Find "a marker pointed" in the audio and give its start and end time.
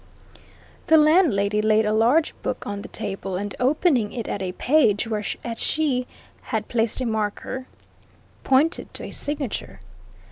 7.01-8.91